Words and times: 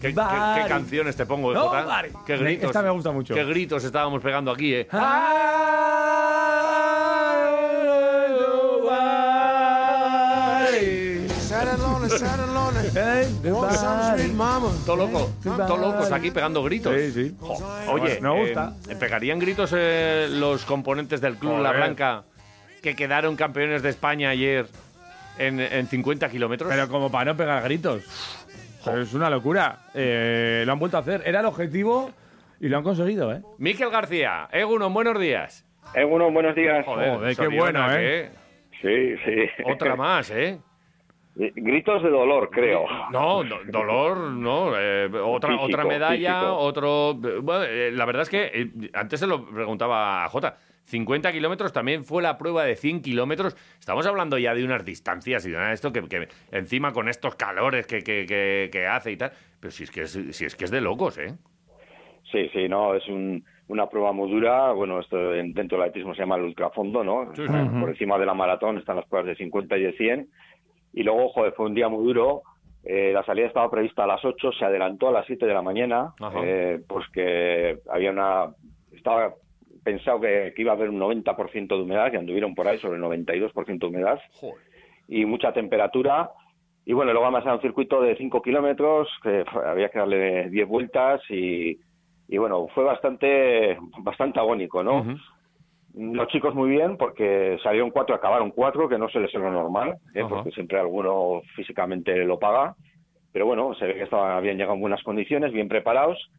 ¿Qué, 0.00 0.08
qué- 0.08 0.14
qué 0.14 0.68
canciones 0.68 1.16
te 1.16 1.26
pongo, 1.26 1.52
No, 1.52 1.68
Jota? 1.68 2.02
¿Qué 2.26 2.36
gritos? 2.36 2.66
Esta 2.66 2.82
me 2.82 2.90
gusta 2.90 3.10
mucho. 3.12 3.34
¿Qué 3.34 3.44
gritos 3.44 3.82
estábamos 3.84 4.22
pegando 4.22 4.50
aquí, 4.50 4.74
eh? 4.74 4.88
Mama. 14.34 14.68
Todo 14.86 14.96
loco, 14.96 15.30
Goodbye. 15.44 15.66
todo 15.66 15.76
locos 15.76 16.12
aquí 16.12 16.30
pegando 16.30 16.62
gritos. 16.62 16.94
Sí, 16.96 17.12
sí. 17.12 17.36
Oye, 17.88 18.20
Me 18.20 18.30
gusta. 18.30 18.74
eh, 18.88 18.96
¿pegarían 18.96 19.38
gritos 19.38 19.70
eh, 19.76 20.28
los 20.30 20.64
componentes 20.64 21.20
del 21.20 21.36
Club 21.36 21.60
La. 21.60 21.72
Blanca 21.72 22.24
que 22.82 22.94
quedaron 22.94 23.36
campeones 23.36 23.82
de 23.82 23.90
España 23.90 24.30
ayer 24.30 24.66
en, 25.38 25.60
en 25.60 25.86
50 25.88 26.28
kilómetros? 26.28 26.70
Pero 26.70 26.88
como 26.88 27.10
para 27.10 27.32
no 27.32 27.36
pegar 27.36 27.62
gritos. 27.64 28.02
Pero 28.84 29.02
es 29.02 29.14
una 29.14 29.30
locura. 29.30 29.78
Eh, 29.94 30.62
lo 30.66 30.72
han 30.72 30.78
vuelto 30.78 30.96
a 30.96 31.00
hacer. 31.00 31.22
Era 31.24 31.40
el 31.40 31.46
objetivo 31.46 32.10
y 32.60 32.68
lo 32.68 32.78
han 32.78 32.84
conseguido, 32.84 33.32
¿eh? 33.32 33.42
Miquel 33.58 33.90
García, 33.90 34.48
Egunon, 34.52 34.92
buenos 34.92 35.18
días. 35.20 35.64
Egunon, 35.94 36.32
buenos 36.34 36.54
días. 36.54 36.84
Joder, 36.84 37.14
Joder, 37.14 37.36
qué 37.36 37.48
bueno, 37.48 37.86
¿eh? 37.92 38.30
Sí, 38.80 39.16
sí. 39.24 39.62
Otra 39.64 39.96
más, 39.96 40.30
¿eh? 40.30 40.58
Gritos 41.54 42.02
de 42.02 42.10
dolor, 42.10 42.50
creo. 42.50 42.84
No, 43.12 43.44
do- 43.44 43.60
dolor, 43.66 44.18
no. 44.32 44.72
eh, 44.76 45.08
otra, 45.24 45.50
Físico, 45.50 45.66
otra 45.66 45.84
medalla, 45.84 46.34
físico. 46.40 46.56
otro. 46.58 47.14
Bueno, 47.14 47.62
eh, 47.64 47.92
la 47.92 48.04
verdad 48.06 48.22
es 48.22 48.28
que 48.28 48.50
eh, 48.52 48.70
antes 48.92 49.20
se 49.20 49.26
lo 49.28 49.44
preguntaba 49.46 50.24
a 50.24 50.28
Jota. 50.28 50.56
50 50.86 51.30
kilómetros 51.32 51.72
también 51.72 52.02
fue 52.02 52.22
la 52.22 52.38
prueba 52.38 52.64
de 52.64 52.74
100 52.74 53.02
kilómetros. 53.02 53.54
Estamos 53.78 54.06
hablando 54.06 54.36
ya 54.38 54.54
de 54.54 54.64
unas 54.64 54.84
distancias 54.84 55.44
y 55.46 55.50
de 55.50 55.56
nada 55.58 55.68
de 55.68 55.74
esto 55.74 55.92
que, 55.92 56.02
que 56.08 56.28
encima 56.50 56.92
con 56.92 57.08
estos 57.08 57.36
calores 57.36 57.86
que, 57.86 57.98
que, 58.02 58.24
que- 58.26 58.68
que 58.72 58.86
hace 58.86 59.12
y 59.12 59.16
tal. 59.16 59.30
Pero 59.60 59.70
si 59.70 59.84
es 59.84 59.90
que 59.90 60.02
es, 60.02 60.10
si 60.32 60.44
es 60.44 60.56
que 60.56 60.64
es 60.64 60.70
de 60.70 60.80
locos, 60.80 61.18
¿eh? 61.18 61.34
Sí, 62.32 62.48
sí, 62.52 62.68
no, 62.68 62.94
es 62.94 63.06
un- 63.06 63.44
una 63.68 63.86
prueba 63.88 64.12
muy 64.12 64.30
dura. 64.30 64.72
Bueno, 64.72 64.98
esto 65.00 65.34
en- 65.34 65.52
dentro 65.52 65.78
del 65.78 65.88
atletismo 65.88 66.14
se 66.14 66.20
llama 66.22 66.36
el 66.36 66.42
ultrafondo, 66.44 67.04
¿no? 67.04 67.34
Sí, 67.34 67.42
sí. 67.46 67.52
Por 67.80 67.90
encima 67.90 68.18
de 68.18 68.26
la 68.26 68.34
maratón 68.34 68.78
están 68.78 68.96
las 68.96 69.06
pruebas 69.06 69.28
de 69.28 69.36
50 69.36 69.76
y 69.76 69.82
de 69.82 69.92
100. 69.92 70.28
Y 70.98 71.04
luego, 71.04 71.28
joder, 71.28 71.52
fue 71.52 71.66
un 71.66 71.74
día 71.74 71.88
muy 71.88 72.04
duro. 72.04 72.42
Eh, 72.82 73.12
la 73.12 73.22
salida 73.24 73.46
estaba 73.46 73.70
prevista 73.70 74.02
a 74.02 74.06
las 74.08 74.24
8, 74.24 74.50
se 74.58 74.64
adelantó 74.64 75.06
a 75.06 75.12
las 75.12 75.26
7 75.26 75.46
de 75.46 75.54
la 75.54 75.62
mañana, 75.62 76.12
eh, 76.42 76.80
pues 76.88 77.06
que 77.12 77.78
había 77.88 78.10
una... 78.10 78.46
Estaba 78.90 79.32
pensado 79.84 80.18
que, 80.20 80.52
que 80.56 80.62
iba 80.62 80.72
a 80.72 80.74
haber 80.74 80.90
un 80.90 80.98
90% 80.98 81.68
de 81.68 81.82
humedad, 81.82 82.10
que 82.10 82.16
anduvieron 82.16 82.52
por 82.56 82.66
ahí 82.66 82.78
sobre 82.78 82.96
el 82.96 83.04
92% 83.04 83.78
de 83.78 83.86
humedad. 83.86 84.18
Joder. 84.40 84.56
y 85.06 85.24
mucha 85.24 85.52
temperatura. 85.52 86.30
Y 86.84 86.94
bueno, 86.94 87.12
luego 87.12 87.26
además 87.26 87.44
era 87.44 87.54
un 87.54 87.60
circuito 87.60 88.00
de 88.00 88.16
5 88.16 88.42
kilómetros, 88.42 89.08
que 89.22 89.44
había 89.66 89.90
que 89.90 90.00
darle 90.00 90.50
10 90.50 90.66
vueltas 90.66 91.20
y, 91.30 91.78
y 92.26 92.38
bueno, 92.38 92.66
fue 92.74 92.82
bastante, 92.82 93.78
bastante 94.00 94.40
agónico, 94.40 94.82
¿no? 94.82 94.98
Ujú. 95.02 95.12
Los 95.98 96.28
chicos 96.28 96.54
muy 96.54 96.70
bien, 96.70 96.96
porque 96.96 97.58
salieron 97.62 97.90
cuatro, 97.90 98.14
acabaron 98.14 98.52
cuatro, 98.52 98.88
que 98.88 98.98
no 98.98 99.08
suele 99.08 99.28
ser 99.28 99.40
lo 99.40 99.50
normal, 99.50 99.96
¿eh? 100.14 100.24
Porque 100.28 100.52
siempre 100.52 100.78
alguno 100.78 101.42
físicamente 101.56 102.16
lo 102.24 102.38
paga. 102.38 102.76
Pero 103.32 103.46
bueno, 103.46 103.74
se 103.74 103.86
ve 103.86 103.94
que 103.94 104.04
estaban, 104.04 104.36
habían 104.36 104.56
llegado 104.56 104.74
en 104.74 104.80
buenas 104.80 105.02
condiciones, 105.02 105.52
bien 105.52 105.68
preparados. 105.68 106.30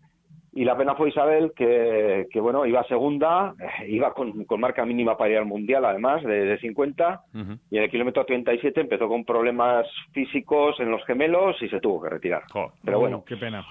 Y 0.52 0.66
la 0.66 0.76
pena 0.76 0.96
fue 0.96 1.10
Isabel, 1.10 1.52
que, 1.56 2.28
que 2.32 2.40
bueno, 2.40 2.66
iba 2.66 2.84
segunda, 2.86 3.54
eh, 3.60 3.88
iba 3.90 4.14
con, 4.14 4.46
con 4.46 4.60
marca 4.60 4.84
mínima 4.86 5.16
para 5.16 5.32
ir 5.32 5.38
al 5.38 5.46
Mundial, 5.46 5.86
además, 5.86 6.24
de, 6.24 6.46
de 6.46 6.58
50. 6.58 7.22
Ujú. 7.34 7.54
Y 7.70 7.78
en 7.78 7.84
el 7.84 7.92
kilómetro 7.92 8.26
37 8.26 8.82
empezó 8.82 9.08
con 9.08 9.26
problemas 9.26 9.86
físicos 10.12 10.80
en 10.80 10.90
los 10.90 11.06
gemelos 11.06 11.62
y 11.62 11.70
se 11.70 11.80
tuvo 11.80 12.02
que 12.02 12.10
retirar. 12.10 12.44
Pero 12.84 13.00
bueno, 13.00 13.18
Oh, 13.18 13.26
qué 13.26 13.36
pena. 13.38 13.64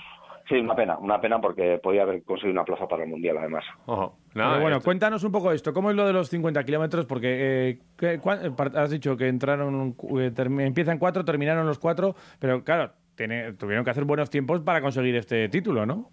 Sí, 0.48 0.56
una 0.56 0.74
pena, 0.74 0.98
una 0.98 1.20
pena 1.20 1.40
porque 1.40 1.78
podía 1.82 2.02
haber 2.02 2.22
conseguido 2.24 2.52
una 2.52 2.64
plaza 2.64 2.86
para 2.88 3.04
el 3.04 3.10
Mundial, 3.10 3.38
además. 3.38 3.64
Ojo. 3.86 4.16
Nada, 4.34 4.50
Pero 4.52 4.62
bueno, 4.62 4.76
esto- 4.78 4.84
cuéntanos 4.86 5.24
un 5.24 5.32
poco 5.32 5.52
esto. 5.52 5.72
¿Cómo 5.72 5.90
es 5.90 5.96
lo 5.96 6.06
de 6.06 6.12
los 6.12 6.28
50 6.28 6.64
kilómetros? 6.64 7.06
Porque 7.06 7.70
eh, 7.70 7.78
¿qué- 7.96 8.18
cuán- 8.20 8.44
eh, 8.46 8.50
has 8.74 8.90
dicho 8.90 9.16
que 9.16 9.28
entraron, 9.28 9.94
eh, 10.18 10.32
empiezan 10.36 10.98
cuatro, 10.98 11.24
terminaron 11.24 11.66
los 11.66 11.78
cuatro, 11.78 12.14
pero 12.38 12.62
claro, 12.64 12.92
tiene- 13.16 13.52
tuvieron 13.54 13.84
que 13.84 13.90
hacer 13.90 14.04
buenos 14.04 14.30
tiempos 14.30 14.60
para 14.60 14.80
conseguir 14.80 15.16
este 15.16 15.48
título, 15.48 15.84
¿no? 15.86 16.10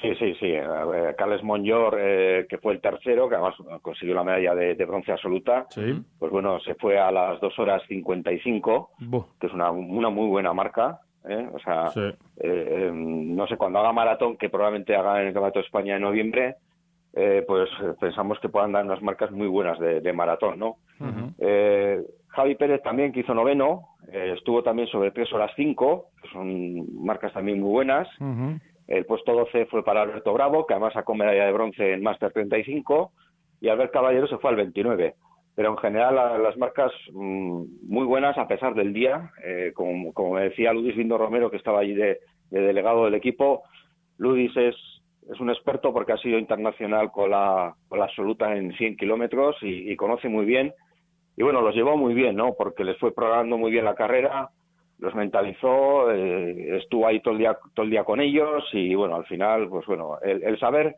Sí, 0.00 0.14
sí, 0.18 0.32
sí. 0.40 0.46
Eh, 0.46 1.14
Carles 1.18 1.42
Monyor, 1.42 1.98
eh, 2.00 2.46
que 2.48 2.56
fue 2.56 2.72
el 2.72 2.80
tercero, 2.80 3.28
que 3.28 3.34
además 3.34 3.54
consiguió 3.82 4.14
la 4.14 4.24
medalla 4.24 4.54
de, 4.54 4.74
de 4.74 4.84
bronce 4.86 5.12
absoluta, 5.12 5.66
Sí. 5.68 6.00
pues 6.18 6.32
bueno, 6.32 6.58
se 6.60 6.74
fue 6.76 6.98
a 6.98 7.10
las 7.12 7.38
2 7.40 7.58
horas 7.58 7.82
55, 7.86 8.92
Buh. 9.00 9.24
que 9.38 9.48
es 9.48 9.52
una, 9.52 9.70
una 9.70 10.08
muy 10.08 10.26
buena 10.28 10.54
marca. 10.54 11.00
¿Eh? 11.28 11.48
O 11.52 11.58
sea, 11.58 11.88
Sí. 11.88 12.00
eh, 12.00 12.14
eh, 12.38 12.90
no 12.92 13.46
sé, 13.46 13.56
cuando 13.56 13.78
haga 13.78 13.92
maratón, 13.92 14.36
que 14.36 14.48
probablemente 14.48 14.94
haga 14.96 15.20
en 15.20 15.28
el 15.28 15.32
Campeonato 15.34 15.58
de 15.60 15.64
España 15.66 15.96
en 15.96 16.02
noviembre, 16.02 16.56
eh, 17.12 17.44
pues 17.46 17.68
eh, 17.82 17.94
pensamos 18.00 18.38
que 18.40 18.48
puedan 18.48 18.72
dar 18.72 18.84
unas 18.84 19.02
marcas 19.02 19.30
muy 19.30 19.48
buenas 19.48 19.78
de, 19.80 20.00
de 20.00 20.12
maratón, 20.12 20.58
¿no? 20.58 20.76
Eh, 21.38 22.00
Javi 22.28 22.54
Pérez 22.54 22.82
también, 22.82 23.10
que 23.12 23.20
hizo 23.20 23.34
noveno, 23.34 23.88
eh, 24.12 24.34
estuvo 24.36 24.62
también 24.62 24.86
sobre 24.88 25.10
3 25.10 25.32
horas 25.32 25.50
5, 25.56 26.06
que 26.22 26.28
son 26.28 27.04
marcas 27.04 27.32
también 27.32 27.60
muy 27.60 27.70
buenas. 27.70 28.08
El 28.86 29.06
puesto 29.06 29.32
12 29.32 29.66
fue 29.66 29.84
para 29.84 30.02
Alberto 30.02 30.32
Bravo, 30.32 30.66
que 30.66 30.74
además 30.74 30.92
sacó 30.92 31.14
medalla 31.14 31.46
de 31.46 31.52
bronce 31.52 31.92
en 31.92 32.02
Master 32.02 32.32
35, 32.32 33.12
y 33.60 33.68
Albert 33.68 33.92
Caballero 33.92 34.26
se 34.28 34.38
fue 34.38 34.50
al 34.50 34.56
29. 34.56 35.14
Pero 35.60 35.72
en 35.72 35.76
general 35.76 36.14
la- 36.14 36.38
las 36.38 36.56
marcas 36.56 36.90
mm, 37.12 37.64
muy 37.86 38.06
buenas 38.06 38.38
a 38.38 38.48
pesar 38.48 38.72
del 38.74 38.94
día. 38.94 39.30
Eh, 39.44 39.72
como, 39.74 40.10
como 40.14 40.36
me 40.36 40.44
decía 40.44 40.72
Ludis 40.72 40.96
Lindo 40.96 41.18
Romero, 41.18 41.50
que 41.50 41.58
estaba 41.58 41.80
allí 41.80 41.92
de, 41.92 42.18
de 42.50 42.60
delegado 42.62 43.04
del 43.04 43.12
equipo, 43.12 43.64
Ludis 44.16 44.56
es, 44.56 44.74
es 45.30 45.38
un 45.38 45.50
experto 45.50 45.92
porque 45.92 46.12
ha 46.14 46.16
sido 46.16 46.38
internacional 46.38 47.12
con 47.12 47.30
la, 47.30 47.74
con 47.90 47.98
la 47.98 48.06
absoluta 48.06 48.56
en 48.56 48.72
100 48.72 48.96
kilómetros 48.96 49.54
y, 49.60 49.92
y 49.92 49.96
conoce 49.96 50.30
muy 50.30 50.46
bien. 50.46 50.72
Y 51.36 51.42
bueno, 51.42 51.60
los 51.60 51.74
llevó 51.74 51.94
muy 51.94 52.14
bien, 52.14 52.36
¿no? 52.36 52.54
Porque 52.56 52.82
les 52.82 52.96
fue 52.96 53.12
programando 53.14 53.58
muy 53.58 53.70
bien 53.70 53.84
la 53.84 53.94
carrera, 53.94 54.48
los 54.98 55.14
mentalizó, 55.14 56.10
eh, 56.10 56.78
estuvo 56.78 57.06
ahí 57.06 57.20
todo 57.20 57.34
el 57.34 57.38
día 57.40 57.58
todo 57.74 57.84
el 57.84 57.90
día 57.90 58.04
con 58.04 58.22
ellos 58.22 58.64
y 58.72 58.94
bueno, 58.94 59.14
al 59.16 59.26
final, 59.26 59.68
pues 59.68 59.84
bueno, 59.84 60.16
el, 60.22 60.42
el 60.42 60.58
saber 60.58 60.96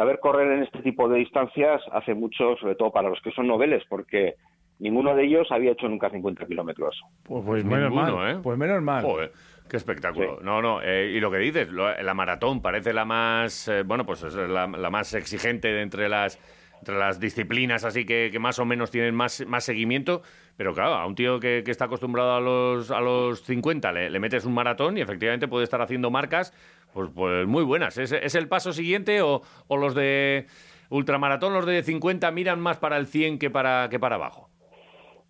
saber 0.00 0.18
correr 0.18 0.50
en 0.52 0.62
este 0.62 0.78
tipo 0.80 1.08
de 1.10 1.18
distancias 1.18 1.82
hace 1.92 2.14
mucho, 2.14 2.56
sobre 2.56 2.74
todo 2.74 2.90
para 2.90 3.10
los 3.10 3.20
que 3.20 3.30
son 3.32 3.46
noveles, 3.46 3.82
porque 3.88 4.36
ninguno 4.78 5.14
de 5.14 5.24
ellos 5.24 5.46
había 5.50 5.72
hecho 5.72 5.88
nunca 5.88 6.08
50 6.08 6.46
kilómetros. 6.46 6.98
Pues, 7.24 7.44
pues 7.44 7.64
Ninguno, 7.64 7.90
menos 7.90 8.14
mal. 8.16 8.30
¿eh? 8.36 8.40
Pues 8.42 8.56
menos 8.58 8.80
mal. 8.82 9.04
Joder, 9.04 9.32
qué 9.68 9.76
espectáculo. 9.76 10.38
Sí. 10.38 10.44
No, 10.44 10.62
no, 10.62 10.80
eh, 10.82 11.12
y 11.14 11.20
lo 11.20 11.30
que 11.30 11.36
dices, 11.36 11.68
lo- 11.68 11.94
la 12.02 12.14
maratón 12.14 12.62
parece 12.62 12.94
la 12.94 13.04
más, 13.04 13.68
eh, 13.68 13.82
bueno, 13.82 14.06
pues 14.06 14.22
es 14.22 14.34
la, 14.34 14.66
la 14.66 14.88
más 14.90 15.12
exigente 15.12 15.68
de 15.68 15.82
entre 15.82 16.08
las 16.08 16.38
entre 16.80 16.96
las 16.96 17.20
disciplinas 17.20 17.84
así 17.84 18.06
que, 18.06 18.30
que 18.32 18.38
más 18.38 18.58
o 18.58 18.64
menos 18.64 18.90
tienen 18.90 19.14
más, 19.14 19.44
más 19.46 19.64
seguimiento, 19.64 20.22
pero 20.60 20.74
claro, 20.74 20.92
a 20.92 21.06
un 21.06 21.14
tío 21.14 21.40
que, 21.40 21.62
que 21.64 21.70
está 21.70 21.86
acostumbrado 21.86 22.34
a 22.34 22.38
los, 22.38 22.90
a 22.90 23.00
los 23.00 23.42
50 23.44 23.92
le, 23.92 24.10
le 24.10 24.20
metes 24.20 24.44
un 24.44 24.52
maratón 24.52 24.98
y 24.98 25.00
efectivamente 25.00 25.48
puede 25.48 25.64
estar 25.64 25.80
haciendo 25.80 26.10
marcas 26.10 26.52
pues, 26.92 27.08
pues 27.14 27.46
muy 27.46 27.64
buenas. 27.64 27.96
¿Es, 27.96 28.12
es 28.12 28.34
el 28.34 28.46
paso 28.46 28.74
siguiente 28.74 29.22
o, 29.22 29.40
o 29.68 29.76
los 29.78 29.94
de 29.94 30.44
ultramaratón, 30.90 31.54
los 31.54 31.64
de 31.64 31.82
50 31.82 32.30
miran 32.32 32.60
más 32.60 32.76
para 32.76 32.98
el 32.98 33.06
100 33.06 33.38
que 33.38 33.48
para, 33.48 33.88
que 33.88 33.98
para 33.98 34.16
abajo? 34.16 34.50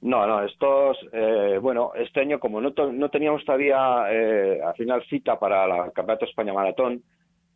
No, 0.00 0.26
no, 0.26 0.42
estos, 0.42 0.98
eh, 1.12 1.58
bueno, 1.62 1.92
este 1.94 2.22
año 2.22 2.40
como 2.40 2.60
no, 2.60 2.72
to- 2.72 2.90
no 2.90 3.08
teníamos 3.08 3.44
todavía 3.44 4.06
eh, 4.10 4.58
al 4.66 4.74
final 4.74 5.04
cita 5.08 5.38
para 5.38 5.64
la 5.68 5.92
Campeonato 5.92 6.24
España 6.24 6.52
Maratón, 6.52 7.04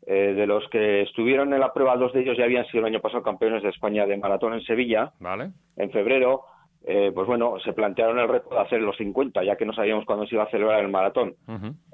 eh, 0.06 0.32
de 0.36 0.46
los 0.46 0.62
que 0.68 1.02
estuvieron 1.02 1.52
en 1.52 1.58
la 1.58 1.72
prueba, 1.72 1.96
dos 1.96 2.12
de 2.12 2.20
ellos 2.20 2.36
ya 2.38 2.44
habían 2.44 2.66
sido 2.66 2.86
el 2.86 2.92
año 2.94 3.00
pasado 3.00 3.24
campeones 3.24 3.64
de 3.64 3.70
España 3.70 4.06
de 4.06 4.16
maratón 4.16 4.52
en 4.54 4.62
Sevilla, 4.62 5.12
¿Vale? 5.18 5.50
en 5.76 5.90
febrero, 5.90 6.42
eh, 6.86 7.10
pues 7.14 7.26
bueno, 7.26 7.58
se 7.64 7.72
plantearon 7.72 8.18
el 8.18 8.28
reto 8.28 8.50
de 8.50 8.60
hacer 8.60 8.80
los 8.80 8.96
50, 8.96 9.42
ya 9.42 9.56
que 9.56 9.64
no 9.64 9.72
sabíamos 9.72 10.04
cuándo 10.04 10.26
se 10.26 10.34
iba 10.34 10.44
a 10.44 10.50
celebrar 10.50 10.80
el 10.80 10.90
maratón. 10.90 11.34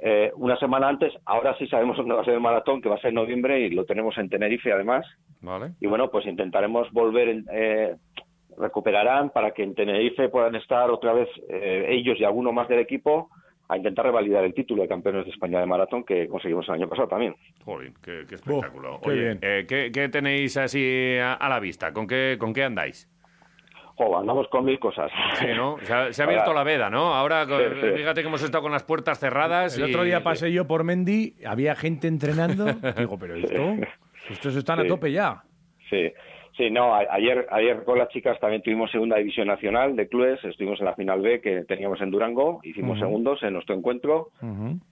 Eh, 0.02 0.32
una 0.36 0.56
semana 0.58 0.88
antes, 0.88 1.12
ahora 1.26 1.56
sí 1.58 1.66
sabemos 1.68 1.96
dónde 1.96 2.14
va 2.14 2.22
a 2.22 2.24
ser 2.24 2.34
el 2.34 2.40
maratón, 2.40 2.80
que 2.82 2.88
va 2.88 2.96
a 2.96 3.00
ser 3.00 3.08
en 3.10 3.14
noviembre 3.16 3.60
y 3.60 3.70
lo 3.70 3.84
tenemos 3.84 4.16
en 4.18 4.28
Tenerife 4.28 4.72
además. 4.72 5.06
¿Vale? 5.42 5.72
Y 5.80 5.86
bueno, 5.86 6.10
pues 6.10 6.26
intentaremos 6.26 6.90
volver, 6.92 7.28
en- 7.28 7.46
eh, 7.52 7.94
recuperarán 8.58 9.30
para 9.30 9.52
que 9.52 9.62
en 9.62 9.74
Tenerife 9.74 10.28
puedan 10.28 10.54
estar 10.54 10.90
otra 10.90 11.12
vez 11.12 11.28
eh, 11.48 11.86
ellos 11.88 12.18
y 12.18 12.24
alguno 12.24 12.52
más 12.52 12.68
del 12.68 12.80
equipo 12.80 13.30
a 13.68 13.76
intentar 13.76 14.04
revalidar 14.04 14.44
el 14.44 14.52
título 14.52 14.82
de 14.82 14.88
campeones 14.88 15.24
de 15.24 15.30
España 15.30 15.60
de 15.60 15.66
maratón 15.66 16.02
que 16.04 16.26
conseguimos 16.26 16.68
el 16.68 16.74
año 16.74 16.88
pasado 16.88 17.06
también. 17.08 17.36
Joder, 17.64 17.92
qué, 18.02 18.24
qué 18.28 18.34
espectáculo. 18.34 18.98
qué 19.02 19.10
Oye, 19.10 19.20
bien. 19.20 19.38
eh, 19.42 19.64
¿qué, 19.68 19.90
qué 19.92 20.08
tenéis 20.08 20.56
así 20.56 21.16
a, 21.22 21.34
a 21.34 21.48
la 21.48 21.60
vista? 21.60 21.92
¿Con 21.92 22.08
qué, 22.08 22.36
¿Con 22.38 22.52
qué 22.52 22.64
andáis? 22.64 23.08
Jo, 24.00 24.18
andamos 24.18 24.48
con 24.48 24.64
mil 24.64 24.78
cosas. 24.78 25.12
Sí, 25.34 25.46
¿no? 25.54 25.76
Se 25.82 25.92
ha, 25.92 26.10
se 26.10 26.22
ha 26.22 26.24
abierto 26.24 26.54
la 26.54 26.64
veda, 26.64 26.88
¿no? 26.88 27.12
Ahora, 27.12 27.46
con- 27.46 27.58
Sí, 27.60 27.64
sí. 27.82 27.86
fíjate 27.96 28.22
que 28.22 28.28
hemos 28.28 28.42
estado 28.42 28.62
con 28.62 28.72
las 28.72 28.82
puertas 28.82 29.18
cerradas. 29.18 29.76
El 29.76 29.88
y- 29.88 29.92
otro 29.92 30.04
día 30.04 30.22
pasé 30.22 30.50
yo 30.52 30.66
por 30.66 30.84
Mendy, 30.84 31.34
había 31.46 31.74
gente 31.76 32.08
entrenando. 32.08 32.64
Digo, 32.96 33.18
pero 33.18 33.34
esto, 33.34 33.74
estos 34.30 34.56
están 34.56 34.80
a 34.80 34.86
tope 34.86 35.12
ya. 35.12 35.42
Sí, 35.90 36.10
sí, 36.56 36.70
no, 36.70 36.94
a- 36.94 37.04
ayer, 37.10 37.46
ayer 37.50 37.84
con 37.84 37.98
las 37.98 38.08
chicas 38.08 38.40
también 38.40 38.62
tuvimos 38.62 38.90
segunda 38.90 39.16
división 39.16 39.48
nacional 39.48 39.94
de 39.96 40.08
clubes, 40.08 40.42
estuvimos 40.44 40.78
en 40.80 40.86
la 40.86 40.94
final 40.94 41.20
B 41.20 41.42
que 41.42 41.64
teníamos 41.64 42.00
en 42.00 42.10
Durango, 42.10 42.60
hicimos 42.62 42.98
segundos 42.98 43.42
en 43.42 43.52
nuestro 43.52 43.74
encuentro. 43.74 44.28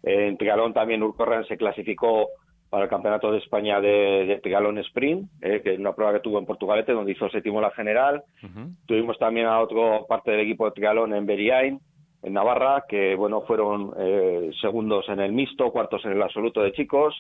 Eh, 0.03 0.27
En 0.29 0.37
triatlón 0.37 0.75
también 0.75 1.03
Urcorran 1.03 1.47
se 1.47 1.57
clasificó 1.57 2.29
para 2.71 2.85
el 2.85 2.91
Campeonato 2.91 3.33
de 3.33 3.39
España 3.39 3.81
de, 3.81 4.27
de 4.27 4.41
triatlón 4.41 4.79
sprint, 4.79 5.31
eh, 5.41 5.61
que 5.63 5.75
es 5.75 5.79
una 5.79 5.95
prueba 5.95 6.13
que 6.13 6.21
tuvo 6.21 6.39
en 6.39 6.47
Portugalete, 6.47 6.93
donde 6.93 7.13
hizo 7.13 7.29
séptimo 7.31 7.61
la 7.61 7.71
general. 7.71 8.23
Tuvimos 8.87 9.19
también 9.19 9.47
a 9.47 9.61
otro 9.61 10.07
parte 10.07 10.31
del 10.31 10.41
equipo 10.41 10.67
de 10.67 10.73
triatlón 10.73 11.15
en 11.15 11.27
Beriain, 11.27 11.81
en 12.23 12.33
Navarra, 12.33 12.85
que 12.89 13.15
bueno 13.15 13.43
fueron 13.43 13.93
eh, 13.99 14.51
segundos 14.61 15.09
en 15.09 15.21
el 15.21 15.33
mixto, 15.33 15.71
cuartos 15.71 16.05
en 16.05 16.13
el 16.13 16.23
absoluto 16.23 16.63
de 16.63 16.73
chicos. 16.73 17.15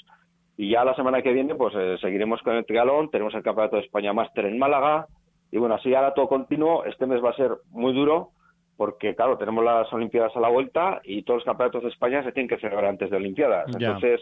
Y 0.56 0.70
ya 0.70 0.84
la 0.84 0.94
semana 0.94 1.22
que 1.22 1.32
viene, 1.32 1.54
pues 1.54 1.72
eh, 1.76 1.96
seguiremos 2.00 2.42
con 2.42 2.56
el 2.56 2.66
triatlón. 2.66 3.10
Tenemos 3.10 3.32
el 3.34 3.44
Campeonato 3.44 3.76
de 3.76 3.82
España 3.82 4.12
Máster 4.12 4.44
en 4.44 4.58
Málaga. 4.58 5.06
Y 5.52 5.56
bueno, 5.56 5.76
así 5.76 5.94
ahora 5.94 6.14
todo 6.14 6.28
continuo. 6.28 6.84
Este 6.84 7.06
mes 7.06 7.24
va 7.24 7.30
a 7.30 7.36
ser 7.36 7.52
muy 7.70 7.94
duro 7.94 8.30
porque, 8.76 9.14
claro, 9.14 9.38
tenemos 9.38 9.64
las 9.64 9.92
Olimpiadas 9.92 10.36
a 10.36 10.40
la 10.40 10.48
vuelta 10.48 11.00
y 11.04 11.22
todos 11.22 11.38
los 11.38 11.44
campeonatos 11.44 11.82
de 11.84 11.88
España 11.88 12.22
se 12.22 12.32
tienen 12.32 12.48
que 12.48 12.58
celebrar 12.58 12.86
antes 12.86 13.08
de 13.10 13.16
Olimpiadas. 13.16 13.66
Entonces, 13.72 14.20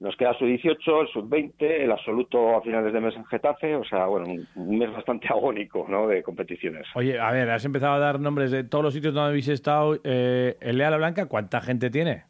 nos 0.00 0.16
queda 0.16 0.32
su 0.34 0.46
18, 0.46 1.00
el 1.02 1.08
sub 1.08 1.28
20, 1.28 1.84
el 1.84 1.90
absoluto 1.90 2.56
a 2.56 2.62
finales 2.62 2.92
de 2.92 3.00
mes 3.00 3.16
en 3.16 3.24
Getafe. 3.24 3.74
O 3.74 3.84
sea, 3.84 4.06
bueno, 4.06 4.26
un, 4.54 4.78
mes 4.78 4.92
bastante 4.92 5.28
agónico, 5.30 5.86
¿no? 5.88 6.06
De 6.06 6.22
competiciones. 6.22 6.86
Oye, 6.94 7.18
a 7.18 7.30
ver, 7.32 7.50
has 7.50 7.64
empezado 7.64 7.94
a 7.94 7.98
dar 7.98 8.20
nombres 8.20 8.50
de 8.50 8.64
todos 8.64 8.84
los 8.84 8.94
sitios 8.94 9.14
donde 9.14 9.30
habéis 9.30 9.48
estado. 9.48 9.98
Eh, 10.04 10.56
el 10.60 10.78
Lea 10.78 10.90
La 10.90 10.98
Blanca, 10.98 11.26
¿cuánta 11.26 11.60
gente 11.60 11.90
tiene? 11.90 12.27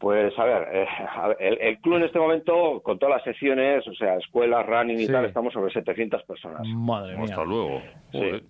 Pues 0.00 0.32
a 0.38 0.44
ver, 0.44 0.68
eh, 0.72 0.86
a 1.16 1.28
ver, 1.28 1.36
el, 1.40 1.58
el 1.60 1.78
club 1.80 1.96
en 1.96 2.04
este 2.04 2.20
momento, 2.20 2.80
con 2.84 3.00
todas 3.00 3.16
las 3.16 3.24
sesiones, 3.24 3.84
o 3.88 3.92
sea, 3.94 4.14
escuelas, 4.16 4.64
running 4.64 4.96
y 5.00 5.06
Sí. 5.06 5.12
tal, 5.12 5.24
estamos 5.24 5.52
sobre 5.52 5.72
700 5.72 6.22
personas. 6.22 6.60
Madre 6.68 7.16
mía. 7.16 7.24
Hasta 7.24 7.44
luego. 7.44 7.82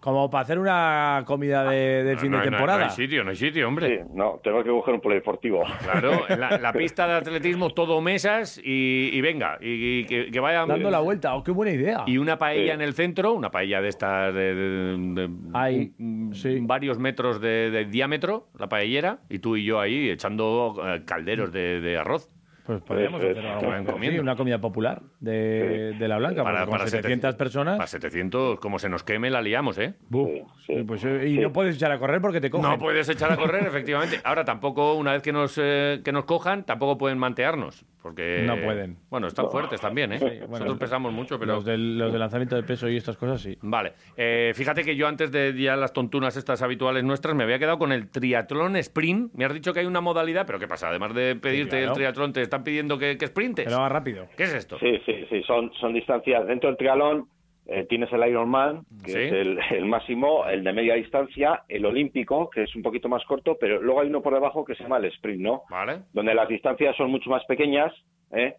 Como 0.00 0.28
para 0.28 0.42
hacer 0.42 0.58
una 0.58 1.22
comida 1.26 1.64
de, 1.70 2.04
de 2.04 2.16
fin 2.18 2.30
No 2.32 2.38
de 2.38 2.44
no 2.44 2.50
temporada. 2.50 2.78
No 2.80 2.84
hay 2.84 2.90
sitio, 2.90 3.24
no 3.24 3.30
hay 3.30 3.36
sitio, 3.36 3.66
hombre. 3.66 3.88
Sí, 3.88 4.04
no, 4.12 4.40
tengo 4.44 4.62
que 4.62 4.68
coger 4.68 4.94
un 4.94 5.00
polideportivo. 5.00 5.64
Claro, 5.82 6.10
la, 6.38 6.58
la 6.58 6.72
pista 6.74 7.06
de 7.06 7.14
atletismo 7.14 7.70
todo 7.70 8.00
mesas 8.02 8.60
y, 8.62 9.08
y 9.12 9.20
venga, 9.22 9.56
y, 9.60 10.00
y 10.00 10.04
que, 10.04 10.30
que 10.30 10.40
vayan... 10.40 10.68
Dando 10.68 10.90
la 10.90 11.00
vuelta. 11.00 11.34
¡Oh, 11.34 11.42
qué 11.42 11.50
buena 11.50 11.72
idea! 11.72 12.04
Y 12.06 12.18
una 12.18 12.38
paella 12.38 12.58
Sí. 12.64 12.70
en 12.70 12.82
el 12.82 12.92
centro, 12.92 13.32
una 13.32 13.50
paella 13.50 13.80
de 13.80 13.88
estas 13.88 14.34
de, 14.34 14.54
de- 14.54 14.96
de- 14.98 15.28
Ahí, 15.54 15.92
un- 15.98 16.07
sí. 16.34 16.58
varios 16.62 16.98
metros 16.98 17.40
de, 17.40 17.70
de 17.70 17.84
diámetro, 17.86 18.48
la 18.58 18.68
paellera, 18.68 19.20
y 19.28 19.38
tú 19.38 19.56
y 19.56 19.64
yo 19.64 19.80
ahí 19.80 20.10
echando 20.10 20.76
eh, 20.84 21.02
calderos 21.04 21.52
de, 21.52 21.80
de 21.80 21.96
arroz. 21.98 22.28
Pues 22.66 22.82
podríamos 22.82 23.22
Eso 23.22 23.30
hacer 23.30 23.42
es. 23.44 23.48
algo. 23.50 23.60
Que 23.60 23.66
vayan 23.66 23.84
comiendo. 23.86 24.16
Sí, 24.16 24.20
una 24.20 24.36
comida 24.36 24.60
popular 24.60 25.00
de, 25.20 25.94
de 25.98 26.06
La 26.08 26.18
Blanca. 26.18 26.44
Para- 26.44 26.66
para 26.66 26.86
700 26.86 27.34
personas. 27.34 27.76
Para 27.78 27.86
700, 27.86 28.60
como 28.60 28.78
se 28.78 28.90
nos 28.90 29.02
queme, 29.04 29.30
la 29.30 29.40
liamos, 29.40 29.78
¿eh? 29.78 29.94
Buf. 30.10 30.28
Sí, 30.66 30.82
pues, 30.86 31.02
eh, 31.06 31.28
y 31.28 31.36
Sí. 31.36 31.40
no 31.40 31.50
puedes 31.50 31.76
echar 31.76 31.92
a 31.92 31.98
correr 31.98 32.20
porque 32.20 32.42
te 32.42 32.50
cogen. 32.50 32.68
No 32.70 32.78
puedes 32.78 33.08
echar 33.08 33.32
a 33.32 33.36
correr, 33.38 33.66
efectivamente. 33.66 34.20
Ahora 34.22 34.44
tampoco, 34.44 34.96
una 34.96 35.12
vez 35.12 35.22
que 35.22 35.32
nos, 35.32 35.58
eh, 35.58 36.02
que 36.04 36.12
nos 36.12 36.26
cojan, 36.26 36.64
tampoco 36.66 36.98
pueden 36.98 37.16
mantearnos. 37.16 37.86
Porque. 38.02 38.42
No 38.44 38.56
pueden. 38.56 38.96
Bueno, 39.10 39.26
están 39.26 39.50
fuertes 39.50 39.80
también, 39.80 40.12
¿eh? 40.12 40.18
bueno, 40.18 40.48
Nosotros 40.50 40.78
pesamos 40.78 41.12
mucho, 41.12 41.38
pero. 41.38 41.54
Los 41.54 41.64
del, 41.64 41.98
los 41.98 42.12
de 42.12 42.18
lanzamiento 42.18 42.56
de 42.56 42.62
peso 42.62 42.88
y 42.88 42.96
estas 42.96 43.16
cosas, 43.16 43.40
sí. 43.40 43.56
Vale. 43.62 43.92
Eh, 44.16 44.52
fíjate 44.54 44.84
que 44.84 44.96
yo 44.96 45.06
antes 45.08 45.32
de 45.32 45.52
ya 45.60 45.76
las 45.76 45.92
tontunas 45.92 46.36
estas 46.36 46.62
habituales 46.62 47.04
nuestras 47.04 47.34
me 47.34 47.44
había 47.44 47.58
quedado 47.58 47.78
con 47.78 47.92
el 47.92 48.10
triatlón 48.10 48.76
sprint. 48.76 49.32
Me 49.34 49.44
has 49.44 49.54
dicho 49.54 49.72
que 49.72 49.80
hay 49.80 49.86
una 49.86 50.00
modalidad, 50.00 50.46
pero 50.46 50.58
¿qué 50.58 50.68
pasa? 50.68 50.88
Además 50.88 51.14
de 51.14 51.36
pedirte 51.36 51.76
claro. 51.76 51.86
el 51.86 51.92
triatlón, 51.92 52.32
te 52.32 52.42
están 52.42 52.62
pidiendo 52.62 52.98
que, 52.98 53.16
que 53.16 53.26
sprintes. 53.26 53.66
Que 53.66 53.70
lo 53.70 53.88
rápido. 53.88 54.28
¿Qué 54.36 54.44
es 54.44 54.54
esto? 54.54 54.78
Sí, 54.78 54.98
sí, 55.04 55.26
sí, 55.28 55.42
son, 55.42 55.72
son 55.74 55.92
distancias. 55.92 56.46
Dentro 56.46 56.68
del 56.68 56.76
triatlón 56.76 57.28
eh, 57.68 57.84
tienes 57.88 58.10
el 58.12 58.26
Ironman, 58.28 58.82
que 59.04 59.12
Sí. 59.12 59.18
es 59.18 59.32
el, 59.32 59.58
el 59.70 59.84
máximo, 59.84 60.46
el 60.46 60.64
de 60.64 60.72
media 60.72 60.94
distancia, 60.94 61.62
el 61.68 61.84
olímpico, 61.86 62.48
que 62.50 62.62
es 62.64 62.74
un 62.74 62.82
poquito 62.82 63.08
más 63.08 63.24
corto, 63.26 63.56
pero 63.60 63.80
luego 63.80 64.00
hay 64.00 64.08
uno 64.08 64.22
por 64.22 64.32
debajo 64.34 64.64
que 64.64 64.74
se 64.74 64.82
llama 64.82 64.96
el 64.96 65.04
sprint, 65.06 65.42
¿no? 65.42 65.62
Vale. 65.70 66.00
Donde 66.12 66.34
las 66.34 66.48
distancias 66.48 66.96
son 66.96 67.10
mucho 67.10 67.28
más 67.30 67.44
pequeñas, 67.44 67.92
¿eh? 68.32 68.56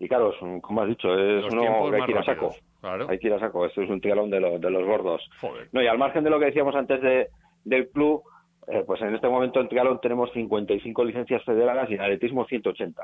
Y 0.00 0.06
claro, 0.08 0.32
un- 0.42 0.60
como 0.60 0.82
has 0.82 0.88
dicho, 0.88 1.12
es 1.12 1.42
Los 1.44 1.52
uno 1.52 1.90
que 1.90 1.96
hay 1.96 2.02
que 2.04 2.10
ir 2.12 2.18
a 2.18 2.22
saco. 2.24 2.54
Claro. 2.80 3.06
Hay 3.08 3.18
que 3.18 3.26
ir 3.26 3.32
a 3.34 3.40
saco. 3.40 3.66
Esto 3.66 3.82
es 3.82 3.90
un 3.90 4.00
triatlón 4.00 4.30
de, 4.30 4.38
los 4.40 4.60
de 4.60 4.70
los 4.70 4.84
gordos. 4.84 5.28
Joder. 5.40 5.68
No, 5.72 5.82
y 5.82 5.86
al 5.88 5.98
margen 5.98 6.22
de 6.22 6.30
lo 6.30 6.38
que 6.38 6.44
decíamos 6.46 6.76
antes 6.76 7.00
de, 7.02 7.28
del 7.64 7.88
club, 7.90 8.22
eh, 8.68 8.84
pues 8.86 9.00
en 9.02 9.14
este 9.14 9.28
momento 9.28 9.60
en 9.60 9.68
triatlón 9.68 10.00
tenemos 10.00 10.30
55 10.32 11.04
licencias 11.04 11.42
federadas 11.44 11.90
y 11.90 11.94
en 11.94 12.00
atletismo 12.00 12.44
180. 12.44 13.02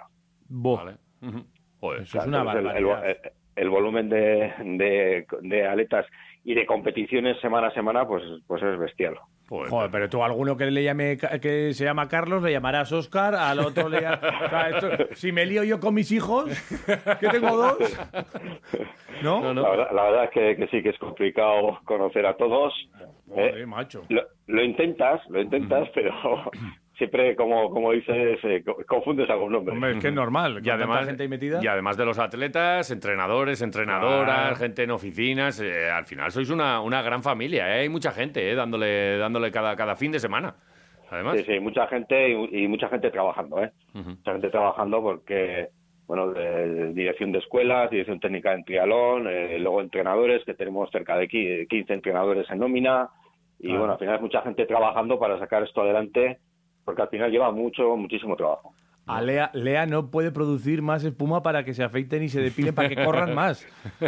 Buh. 0.48 0.76
Vale. 0.76 0.96
Ujú. 1.22 1.44
Joder. 1.84 2.02
Eso 2.02 2.18
es 2.18 2.26
una 2.26 2.38
Entonces, 2.38 2.60
el- 2.60 2.76
el, 2.78 2.84
barbaridad. 2.86 3.10
el- 3.24 3.32
el 3.56 3.68
volumen 3.70 4.08
de, 4.08 4.52
de, 4.64 5.26
de 5.42 5.66
aletas 5.66 6.06
y 6.44 6.54
de 6.54 6.64
competiciones 6.66 7.38
semana 7.40 7.68
a 7.68 7.70
semana, 7.74 8.06
pues, 8.06 8.22
pues 8.46 8.62
es 8.62 8.78
bestial. 8.78 9.14
Joder. 9.48 9.70
Joder, 9.70 9.90
pero 9.90 10.08
tú 10.08 10.22
a 10.22 10.26
alguno 10.26 10.56
que 10.56 10.70
le 10.70 10.82
llame 10.82 11.18
que 11.18 11.74
se 11.74 11.84
llama 11.84 12.08
Carlos 12.08 12.42
le 12.42 12.50
llamarás 12.52 12.90
Oscar, 12.92 13.34
al 13.34 13.58
otro 13.60 13.88
le 13.90 13.98
llam- 14.00 14.18
o 14.18 14.48
sea, 14.48 14.70
esto- 14.70 15.14
si 15.14 15.30
me 15.32 15.44
lío 15.44 15.62
yo 15.62 15.78
con 15.78 15.92
mis 15.94 16.10
hijos, 16.12 16.46
que 17.20 17.28
tengo 17.28 17.54
dos, 17.56 17.78
¿no? 19.22 19.40
No, 19.42 19.54
no. 19.54 19.62
La, 19.62 19.70
verdad, 19.70 19.88
la 19.94 20.02
verdad 20.04 20.24
es 20.24 20.30
que, 20.30 20.56
que 20.56 20.66
sí 20.68 20.82
que 20.82 20.88
es 20.88 20.98
complicado 20.98 21.78
conocer 21.84 22.24
a 22.26 22.34
todos. 22.36 22.72
Joder, 23.28 23.58
Eh, 23.58 23.66
macho. 23.66 24.02
lo, 24.08 24.22
lo 24.46 24.64
intentas, 24.64 25.20
lo 25.28 25.40
intentas, 25.42 25.88
pero 25.94 26.12
siempre, 26.96 27.34
como, 27.36 27.70
como 27.70 27.92
dices, 27.92 28.38
eh, 28.44 28.62
co- 28.64 28.76
confundes 28.86 29.28
algún 29.30 29.52
nombre. 29.52 29.74
Hombre, 29.74 29.92
es 29.92 29.98
que 30.00 30.08
es 30.08 30.14
normal. 30.14 30.60
Y 30.64 30.70
además, 30.70 31.06
gente 31.06 31.22
ahí 31.24 31.28
metida. 31.28 31.60
y 31.62 31.66
además 31.66 31.96
de 31.96 32.04
los 32.04 32.18
atletas, 32.18 32.90
entrenadores, 32.90 33.60
entrenadoras, 33.62 34.58
gente 34.58 34.82
en 34.84 34.90
oficinas, 34.90 35.60
eh, 35.60 35.90
al 35.90 36.04
final 36.06 36.30
sois 36.30 36.50
una, 36.50 36.80
una 36.80 37.02
gran 37.02 37.22
familia, 37.22 37.68
¿eh? 37.76 37.80
hay 37.82 37.88
mucha 37.88 38.10
gente 38.12 38.50
eh, 38.50 38.54
dándole, 38.54 39.18
dándole 39.18 39.50
cada, 39.50 39.76
cada 39.76 39.96
fin 39.96 40.12
de 40.12 40.18
semana. 40.20 40.54
Además, 41.10 41.36
Sí, 41.38 41.44
sí, 41.44 41.60
mucha 41.60 41.86
gente 41.86 42.28
y, 42.30 42.64
y 42.64 42.68
mucha 42.68 42.88
gente 42.88 43.10
trabajando, 43.10 43.62
¿eh? 43.62 43.70
Mucha 43.92 44.32
gente 44.32 44.48
trabajando 44.50 45.02
porque, 45.02 45.68
bueno, 46.06 46.32
de, 46.32 46.68
de 46.74 46.92
dirección 46.92 47.30
de 47.30 47.38
escuelas, 47.38 47.90
dirección 47.90 48.18
técnica 48.20 48.52
en 48.54 48.64
trialón, 48.64 49.28
eh, 49.28 49.58
luego 49.60 49.80
entrenadores, 49.80 50.42
que 50.44 50.54
tenemos 50.54 50.90
cerca 50.90 51.16
de 51.16 51.28
qui- 51.28 51.68
15 51.68 51.92
entrenadores 51.92 52.50
en 52.50 52.58
nómina. 52.58 53.10
Y 53.60 53.68
bueno, 53.76 53.92
al 53.92 53.98
final 53.98 54.16
es 54.16 54.20
mucha 54.22 54.42
gente 54.42 54.66
trabajando 54.66 55.18
para 55.18 55.38
sacar 55.38 55.62
esto 55.62 55.82
adelante, 55.82 56.38
porque 56.84 57.02
al 57.02 57.08
final 57.08 57.30
lleva 57.30 57.50
mucho, 57.50 57.96
muchísimo 57.96 58.36
trabajo. 58.36 58.74
A 59.06 59.20
Lea, 59.20 59.50
Lea 59.52 59.84
no 59.84 60.10
puede 60.10 60.30
producir 60.30 60.80
más 60.80 61.04
espuma 61.04 61.42
para 61.42 61.62
que 61.62 61.74
se 61.74 61.84
afeiten 61.84 62.22
y 62.22 62.30
se 62.30 62.40
depilen 62.40 62.74
para 62.74 62.88
que 62.88 63.04
corran 63.04 63.34
más. 63.34 63.66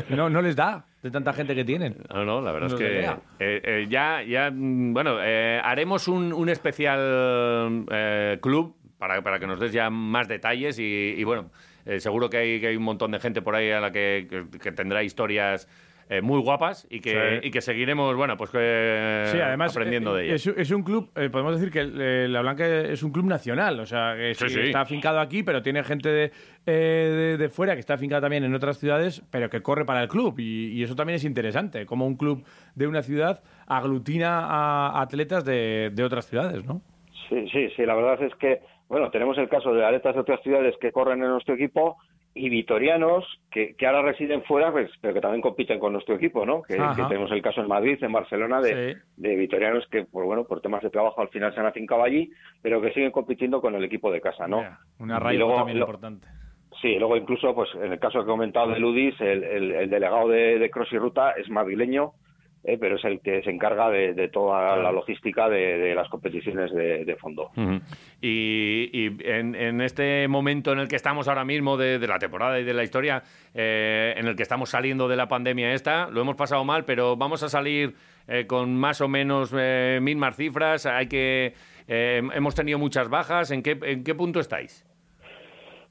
No, 0.09 0.31
no 0.31 0.41
les 0.41 0.57
da 0.57 0.87
de 1.03 1.11
tanta 1.11 1.35
gente 1.35 1.55
que 1.55 1.65
tienen. 1.67 1.97
No, 2.15 2.25
no, 2.25 2.41
la 2.41 2.51
verdad 2.53 2.69
No 2.71 2.75
es 2.77 2.81
que 2.81 3.01
eh, 3.39 3.61
eh, 3.63 3.87
ya, 3.91 4.23
ya, 4.23 4.51
mm, 4.51 4.95
bueno, 4.95 5.19
eh, 5.21 5.61
haremos 5.63 6.09
un, 6.09 6.33
un 6.33 6.49
especial 6.49 7.85
eh, 7.91 8.39
club 8.41 8.75
para, 8.99 9.21
para 9.23 9.39
que 9.39 9.47
nos 9.47 9.61
des 9.61 9.73
ya 9.73 9.91
más 9.91 10.29
detalles 10.29 10.79
y, 10.79 11.15
y, 11.19 11.25
bueno, 11.25 11.51
eh, 11.85 12.01
seguro 12.01 12.31
que 12.31 12.39
hay, 12.39 12.61
que 12.61 12.69
hay 12.69 12.77
un 12.77 12.83
montón 12.85 13.11
de 13.11 13.21
gente 13.21 13.43
por 13.43 13.55
ahí 13.55 13.71
a 13.71 13.81
la 13.81 13.93
que, 13.93 14.27
que- 14.31 14.59
que 14.59 14.73
tendrá 14.73 15.03
historias 15.03 15.69
eh, 16.09 16.21
muy 16.23 16.41
guapas 16.41 16.87
y 16.91 17.01
que, 17.01 17.11
Sí. 17.43 17.49
y 17.49 17.51
que 17.51 17.61
seguiremos, 17.61 18.15
bueno, 18.15 18.37
pues 18.37 18.51
Sí, 18.51 19.39
además 19.41 19.73
aprendiendo 19.77 20.17
eh, 20.17 20.23
de 20.23 20.27
ellas. 20.29 20.47
Es, 20.47 20.57
es 20.57 20.71
un 20.71 20.83
club, 20.83 21.11
eh, 21.17 21.29
podemos 21.31 21.59
decir 21.59 21.73
que 21.73 21.81
eh, 21.81 22.29
La 22.29 22.43
Blanca 22.43 22.65
es 22.67 23.03
un 23.03 23.11
club 23.13 23.27
nacional, 23.27 23.81
o 23.81 23.87
sea, 23.87 24.15
que 24.17 24.35
Sí, 24.35 24.49
sí, 24.49 24.55
sí. 24.55 24.61
está 24.67 24.83
afincado 24.83 25.19
aquí, 25.19 25.43
pero 25.43 25.63
tiene 25.63 25.83
gente 25.83 26.09
de, 26.09 26.31
eh, 26.67 26.73
de, 26.73 27.37
de 27.37 27.49
fuera 27.49 27.75
que 27.75 27.81
está 27.81 27.95
afincada 27.95 28.21
también 28.23 28.45
en 28.45 28.55
otras 28.55 28.79
ciudades, 28.79 29.23
pero 29.31 29.51
que 29.51 29.63
corre 29.63 29.85
para 29.85 30.03
el 30.03 30.09
club 30.09 30.39
y, 30.39 30.69
y 30.73 30.83
eso 30.83 30.95
también 30.95 31.17
es 31.17 31.25
interesante, 31.25 31.87
como 31.87 32.07
un 32.07 32.17
club 32.17 32.45
de 32.75 32.87
una 32.87 33.03
ciudad 33.03 33.43
aglutina 33.67 34.41
a 34.47 35.01
atletas 35.01 35.45
de, 35.45 35.91
de 35.93 36.05
otras 36.05 36.27
ciudades, 36.27 36.65
¿no? 36.65 36.81
Sí, 37.29 37.49
sí, 37.53 37.69
sí, 37.75 37.85
la 37.85 37.95
verdad 37.97 38.23
es 38.23 38.35
que, 38.37 38.61
bueno, 38.89 39.11
tenemos 39.11 39.37
el 39.39 39.49
caso 39.49 39.73
de 39.75 39.85
atletas 39.85 40.15
de 40.15 40.21
otras 40.21 40.41
ciudades 40.43 40.75
que 40.81 40.93
corren 40.93 41.21
en 41.23 41.31
nuestro 41.31 41.55
equipo 41.55 41.97
y 42.37 42.49
vitorianos 42.51 43.25
que, 43.51 43.75
que 43.77 43.87
ahora 43.87 44.03
residen 44.03 44.43
fuera, 44.45 44.71
pues, 44.71 44.91
pero 45.01 45.15
que 45.15 45.21
también 45.23 45.41
compiten 45.41 45.79
con 45.79 45.93
nuestro 45.95 46.15
equipo, 46.17 46.45
¿no? 46.45 46.63
Que, 46.63 46.77
tenemos 47.09 47.33
el 47.33 47.41
caso 47.41 47.63
en 47.63 47.69
Madrid, 47.69 47.99
en 48.03 48.13
Barcelona, 48.13 48.61
de, 48.61 48.93
Sí. 48.95 49.01
de 49.17 49.37
vitorianos 49.37 49.87
que, 49.91 50.05
pues 50.05 50.27
bueno, 50.27 50.45
por 50.45 50.61
temas 50.61 50.83
de 50.83 50.91
trabajo 50.91 51.21
al 51.23 51.29
final 51.31 51.55
se 51.55 51.61
han 51.61 51.67
afincado 51.67 52.03
allí, 52.05 52.31
pero 52.63 52.81
que 52.83 52.93
siguen 52.93 53.11
compitiendo 53.11 53.61
con 53.63 53.75
el 53.75 53.83
equipo 53.85 54.13
de 54.13 54.21
casa, 54.21 54.47
¿no? 54.47 54.59
Mira, 54.59 54.79
Un 54.99 55.11
Y 55.11 55.13
arraigo 55.15 55.39
luego 55.47 55.57
también 55.57 55.79
lo- 55.79 55.87
importante. 55.87 56.29
Sí, 56.83 56.95
luego 56.99 57.17
incluso, 57.17 57.55
pues 57.55 57.71
en 57.75 57.91
el 57.93 57.99
caso 57.99 58.19
que 58.19 58.25
he 58.25 58.29
comentado 58.29 58.71
de 58.71 58.79
Ludis, 58.79 59.19
el, 59.23 59.43
el- 59.43 59.73
el 59.73 59.89
delegado 59.91 60.29
de, 60.29 60.59
de 60.59 60.71
Cross 60.71 60.93
y 60.93 60.99
Ruta 60.99 61.31
es 61.33 61.49
madrileño, 61.49 62.13
eh, 62.67 62.77
pero 62.79 62.97
es 62.97 63.05
el 63.05 63.21
que 63.21 63.43
se 63.43 63.51
encarga 63.51 63.89
de, 63.91 64.13
de 64.13 64.29
toda 64.29 64.77
la 64.77 64.91
logística 64.91 65.49
de, 65.49 65.79
de 65.79 65.95
las 65.95 66.09
competiciones 66.09 66.73
de, 66.73 67.05
de 67.05 67.17
fondo. 67.17 67.51
Y, 68.21 68.91
y 68.93 69.17
en, 69.25 69.55
en 69.55 69.81
este 69.81 70.27
momento 70.29 70.73
en 70.73 70.81
el 70.81 70.89
que 70.89 70.97
estamos 70.97 71.29
ahora 71.29 71.45
mismo 71.45 71.77
de, 71.77 71.99
la 72.07 72.19
temporada 72.19 72.59
y 72.59 72.65
de 72.65 72.75
la 72.75 72.83
historia, 72.83 73.23
eh, 73.55 74.15
en 74.17 74.27
el 74.27 74.35
que 74.35 74.43
estamos 74.43 74.71
saliendo 74.71 75.07
de 75.07 75.17
la 75.17 75.29
pandemia 75.29 75.73
esta, 75.73 76.09
lo 76.11 76.21
hemos 76.21 76.35
pasado 76.37 76.65
mal, 76.65 76.85
pero 76.85 77.17
vamos 77.17 77.43
a 77.43 77.49
salir 77.49 77.95
eh, 78.27 78.47
con 78.47 78.75
más 78.77 79.01
o 79.01 79.09
menos 79.09 79.55
mismas 80.01 80.37
cifras. 80.37 80.87
Hay 80.87 81.07
que 81.07 81.55
hemos 81.87 82.55
tenido 82.55 82.79
muchas 82.79 83.09
bajas. 83.09 83.53
¿En 83.53 83.63
qué, 83.63 83.79
en 83.83 84.03
qué 84.03 84.15
punto 84.15 84.41
estáis? 84.41 84.85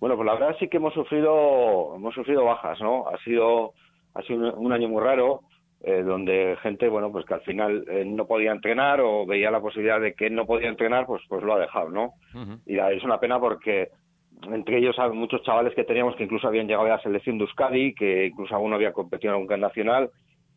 Bueno, 0.01 0.17
pues 0.17 0.25
la 0.25 0.33
verdad 0.33 0.55
sí 0.59 0.67
que 0.67 0.75
hemos 0.77 0.93
sufrido, 0.93 1.95
hemos 1.95 2.13
sufrido 2.13 2.43
bajas, 2.43 2.79
¿no? 2.81 3.07
Ha 3.07 3.17
sido, 3.23 3.73
ha 4.13 4.21
sido 4.23 4.53
un, 4.53 4.65
un 4.65 4.73
año 4.73 4.89
muy 4.89 5.01
raro, 5.01 5.41
eh, 5.87 6.01
donde 6.01 6.57
gente, 6.63 6.89
bueno, 6.89 7.11
pues 7.11 7.25
que 7.25 7.35
al 7.35 7.41
final 7.41 7.85
eh, 7.87 8.03
no 8.05 8.25
podía 8.25 8.51
entrenar 8.51 9.01
o 9.01 9.25
veía 9.25 9.51
la 9.51 9.61
posibilidad 9.61 10.01
de 10.01 10.13
que 10.15 10.29
no 10.31 10.45
podía 10.47 10.67
entrenar, 10.69 11.05
pues, 11.05 11.21
pues 11.29 11.43
lo 11.43 11.53
ha 11.53 11.59
dejado, 11.59 11.89
¿no? 11.89 12.13
Ujú. 12.33 12.59
Y 12.65 12.73
la- 12.75 12.91
es 12.91 13.03
una 13.03 13.19
pena 13.19 13.39
porque 13.39 13.89
entre 14.51 14.79
ellos 14.79 14.97
hay 14.97 15.11
muchos 15.11 15.43
chavales 15.43 15.75
que 15.75 15.83
teníamos 15.83 16.15
que 16.15 16.23
incluso 16.23 16.47
habían 16.47 16.67
llegado 16.67 16.85
a 16.87 16.97
la 16.97 17.01
selección 17.01 17.37
de 17.37 17.43
Euskadi, 17.45 17.93
que 17.93 18.25
incluso 18.25 18.55
alguno 18.55 18.75
había 18.75 18.93
competido 18.93 19.33
en 19.35 19.41
algún 19.41 19.59
nacional, 19.61 20.09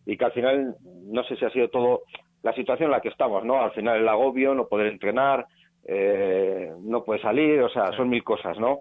y 0.06 0.16
que 0.16 0.24
al 0.24 0.32
final, 0.32 0.74
no 1.04 1.22
sé 1.24 1.36
si 1.36 1.44
ha 1.44 1.50
sido 1.50 1.68
todo 1.68 2.00
la 2.42 2.54
situación 2.54 2.86
en 2.86 2.92
la 2.92 3.00
que 3.00 3.08
estamos, 3.10 3.44
¿no? 3.44 3.60
Al 3.62 3.72
final 3.72 3.98
el 4.00 4.08
agobio, 4.08 4.54
no 4.54 4.66
poder 4.66 4.86
entrenar, 4.86 5.44
eh, 5.86 6.72
no 6.80 7.04
puede 7.04 7.20
salir, 7.20 7.60
o 7.60 7.68
sea, 7.68 7.92
son 7.92 8.08
mil 8.08 8.24
cosas, 8.24 8.58
¿no? 8.58 8.80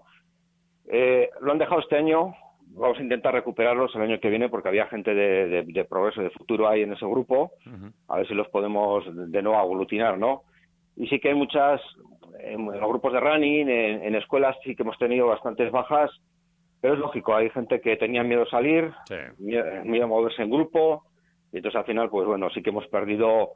Eh, 0.90 1.28
lo 1.42 1.52
han 1.52 1.58
dejado 1.58 1.80
este 1.80 1.96
año, 1.96 2.32
vamos 2.78 2.98
a 2.98 3.02
intentar 3.02 3.34
recuperarlos 3.34 3.94
el 3.94 4.02
año 4.02 4.20
que 4.20 4.30
viene 4.30 4.48
porque 4.48 4.68
había 4.68 4.86
gente 4.86 5.14
de, 5.14 5.46
de- 5.48 5.62
de 5.64 5.84
progreso, 5.84 6.22
de 6.22 6.30
futuro 6.30 6.68
ahí 6.68 6.82
en 6.82 6.92
ese 6.92 7.06
grupo, 7.06 7.52
a 8.08 8.16
ver 8.18 8.26
si 8.28 8.34
los 8.34 8.48
podemos 8.48 9.04
de 9.06 9.42
nuevo 9.42 9.58
aglutinar, 9.58 10.18
¿no? 10.18 10.42
Y 10.96 11.06
sí 11.08 11.20
que 11.20 11.28
hay 11.28 11.34
muchas, 11.34 11.80
en 12.40 12.64
los 12.66 12.88
grupos 12.88 13.12
de 13.12 13.20
running, 13.20 13.68
en, 13.68 14.02
en 14.02 14.14
escuelas 14.14 14.56
sí 14.64 14.74
que 14.74 14.82
hemos 14.82 14.98
tenido 14.98 15.26
bastantes 15.26 15.70
bajas, 15.70 16.10
pero 16.80 16.94
es 16.94 17.00
lógico, 17.00 17.34
hay 17.34 17.50
gente 17.50 17.80
que 17.80 17.96
tenía 17.96 18.22
miedo 18.22 18.42
a 18.42 18.50
salir, 18.50 18.92
Sí. 19.06 19.16
miedo, 19.38 19.64
miedo 19.84 20.04
a 20.04 20.08
moverse 20.08 20.42
en 20.42 20.50
grupo, 20.50 21.04
y 21.52 21.56
entonces 21.58 21.78
al 21.78 21.86
final, 21.86 22.08
pues 22.10 22.26
bueno, 22.26 22.50
sí 22.50 22.62
que 22.62 22.70
hemos 22.70 22.86
perdido, 22.88 23.50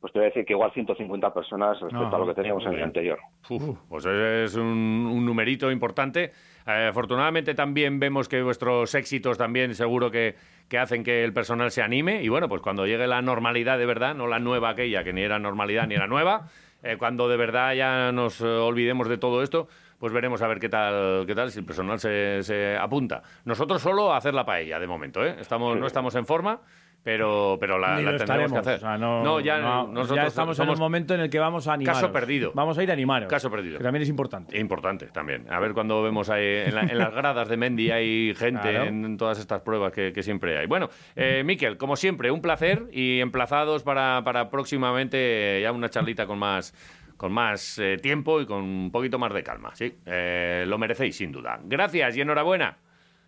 pues 0.00 0.12
te 0.12 0.18
voy 0.18 0.26
a 0.26 0.28
decir 0.28 0.44
que 0.44 0.52
igual 0.52 0.70
150 0.72 1.32
personas 1.32 1.80
respecto 1.80 2.14
a 2.14 2.18
lo 2.18 2.26
que 2.26 2.34
teníamos 2.34 2.64
en 2.66 2.74
el 2.74 2.82
anterior. 2.82 3.18
Uf, 3.48 3.78
pues 3.88 4.04
es 4.04 4.54
un, 4.54 5.08
un 5.10 5.24
numerito 5.24 5.70
importante. 5.70 6.32
Eh, 6.66 6.88
afortunadamente 6.90 7.54
también 7.54 7.98
vemos 7.98 8.28
que 8.28 8.42
vuestros 8.42 8.94
éxitos 8.94 9.38
también 9.38 9.74
seguro 9.74 10.10
que, 10.10 10.34
que 10.68 10.78
hacen 10.78 11.02
que 11.04 11.24
el 11.24 11.32
personal 11.32 11.70
se 11.70 11.82
anime 11.82 12.22
y 12.22 12.28
bueno, 12.28 12.48
pues 12.48 12.60
cuando 12.60 12.86
llegue 12.86 13.06
la 13.06 13.22
normalidad 13.22 13.78
de 13.78 13.86
verdad, 13.86 14.14
no 14.14 14.26
la 14.26 14.38
nueva 14.38 14.70
aquella 14.70 15.04
que 15.04 15.12
ni 15.12 15.22
era 15.22 15.38
normalidad 15.38 15.86
ni 15.86 15.94
era 15.94 16.06
nueva, 16.06 16.48
eh, 16.82 16.96
cuando 16.98 17.28
de 17.28 17.36
verdad 17.36 17.74
ya 17.74 18.12
nos 18.12 18.40
eh, 18.40 18.46
olvidemos 18.46 19.08
de 19.08 19.18
todo 19.18 19.42
esto, 19.42 19.68
pues 19.98 20.12
veremos 20.12 20.42
a 20.42 20.46
ver 20.48 20.58
qué 20.58 20.68
tal, 20.68 21.24
qué 21.26 21.34
tal 21.34 21.50
si 21.50 21.60
el 21.60 21.64
personal 21.64 21.98
se, 21.98 22.42
se 22.42 22.76
apunta. 22.76 23.22
Nosotros 23.44 23.80
solo 23.80 24.12
a 24.12 24.18
hacer 24.18 24.34
la 24.34 24.44
paella 24.44 24.78
de 24.78 24.86
momento, 24.86 25.24
¿eh? 25.24 25.36
Estamos, 25.40 25.78
no 25.78 25.86
estamos 25.86 26.14
en 26.16 26.26
forma. 26.26 26.60
Pero, 27.02 27.56
pero 27.60 27.78
la, 27.78 28.00
la 28.00 28.16
tendremos 28.16 28.52
que 28.52 28.58
hacer. 28.58 28.74
O 28.76 28.80
sea, 28.80 28.98
no, 28.98 29.38
ya 29.38 29.58
no, 29.58 29.86
nosotros 29.86 30.16
ya 30.16 30.26
estamos 30.26 30.58
en 30.58 30.68
un 30.68 30.78
momento 30.78 31.14
en 31.14 31.20
el 31.20 31.30
que 31.30 31.38
vamos 31.38 31.68
a 31.68 31.74
animar. 31.74 31.94
Caso 31.94 32.10
perdido. 32.10 32.50
Vamos 32.52 32.76
a 32.78 32.82
ir 32.82 32.90
a 32.90 32.94
animaros. 32.94 33.28
Caso 33.28 33.48
perdido. 33.48 33.78
Que 33.78 33.84
también 33.84 34.02
es 34.02 34.08
importante. 34.08 34.58
Importante 34.58 35.06
también. 35.06 35.46
A 35.48 35.60
ver 35.60 35.72
cuando 35.72 36.02
vemos 36.02 36.28
ahí 36.30 36.44
en, 36.66 36.74
la- 36.74 36.80
en 36.82 36.98
las 36.98 37.14
gradas 37.14 37.48
de 37.48 37.56
Mendy 37.56 37.92
hay 37.92 38.34
gente 38.34 38.70
Claro. 38.70 38.84
en, 38.86 39.04
en 39.04 39.16
todas 39.16 39.38
estas 39.38 39.60
pruebas 39.60 39.92
que, 39.92 40.12
que 40.12 40.22
siempre 40.24 40.58
hay. 40.58 40.66
Bueno, 40.66 40.88
eh, 41.14 41.42
Miquel, 41.44 41.76
como 41.76 41.94
siempre, 41.94 42.32
un 42.32 42.40
placer 42.42 42.88
y 42.90 43.20
emplazados 43.20 43.84
para, 43.84 44.22
para 44.24 44.50
próximamente 44.50 45.60
ya 45.62 45.70
una 45.70 45.88
charlita 45.88 46.26
con 46.26 46.38
más 46.40 46.74
con 47.16 47.32
más 47.32 47.78
eh, 47.78 47.96
tiempo 47.96 48.42
y 48.42 48.46
con 48.46 48.62
un 48.62 48.90
poquito 48.90 49.18
más 49.18 49.32
de 49.32 49.42
calma. 49.42 49.70
Sí, 49.74 49.94
Eh, 50.04 50.64
lo 50.66 50.76
merecéis 50.76 51.16
sin 51.16 51.32
duda. 51.32 51.58
Gracias 51.64 52.16
y 52.16 52.20
enhorabuena. 52.20 52.76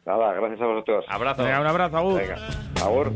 Nada, 0.05 0.33
gracias 0.33 0.61
a 0.61 0.67
vosotros. 0.67 1.05
Abrazo. 1.09 1.45
Venga, 1.45 1.61
un 1.61 1.67
abrazo, 1.67 1.97
Agur. 1.99 2.21
Venga, 2.21 2.37
agur. 2.83 3.13